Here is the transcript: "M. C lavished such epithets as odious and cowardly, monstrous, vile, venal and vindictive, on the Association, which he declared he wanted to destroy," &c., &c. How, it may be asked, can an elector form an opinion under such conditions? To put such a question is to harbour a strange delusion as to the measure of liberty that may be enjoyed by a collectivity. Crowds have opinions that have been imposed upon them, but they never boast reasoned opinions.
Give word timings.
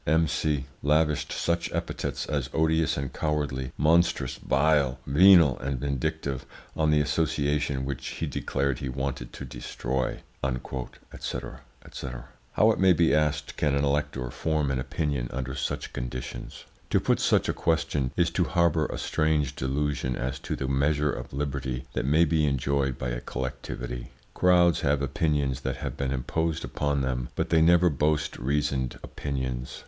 "M. 0.07 0.27
C 0.27 0.65
lavished 0.81 1.31
such 1.31 1.71
epithets 1.71 2.25
as 2.25 2.49
odious 2.55 2.97
and 2.97 3.13
cowardly, 3.13 3.71
monstrous, 3.77 4.37
vile, 4.37 4.97
venal 5.05 5.59
and 5.59 5.79
vindictive, 5.79 6.43
on 6.75 6.89
the 6.89 6.99
Association, 6.99 7.85
which 7.85 8.07
he 8.07 8.25
declared 8.25 8.79
he 8.79 8.89
wanted 8.89 9.31
to 9.33 9.45
destroy," 9.45 10.21
&c., 10.43 11.39
&c. 11.91 12.07
How, 12.53 12.71
it 12.71 12.79
may 12.79 12.93
be 12.93 13.13
asked, 13.13 13.55
can 13.57 13.75
an 13.75 13.83
elector 13.85 14.31
form 14.31 14.71
an 14.71 14.79
opinion 14.79 15.27
under 15.31 15.53
such 15.53 15.93
conditions? 15.93 16.65
To 16.89 16.99
put 16.99 17.19
such 17.19 17.47
a 17.47 17.53
question 17.53 18.09
is 18.17 18.31
to 18.31 18.45
harbour 18.45 18.87
a 18.87 18.97
strange 18.97 19.55
delusion 19.55 20.15
as 20.15 20.39
to 20.39 20.55
the 20.55 20.67
measure 20.67 21.11
of 21.11 21.31
liberty 21.31 21.85
that 21.93 22.05
may 22.05 22.25
be 22.25 22.47
enjoyed 22.47 22.97
by 22.97 23.09
a 23.09 23.21
collectivity. 23.21 24.09
Crowds 24.33 24.81
have 24.81 25.03
opinions 25.03 25.59
that 25.61 25.75
have 25.75 25.95
been 25.95 26.11
imposed 26.11 26.65
upon 26.65 27.01
them, 27.01 27.29
but 27.35 27.51
they 27.51 27.61
never 27.61 27.91
boast 27.91 28.39
reasoned 28.39 28.97
opinions. 29.03 29.79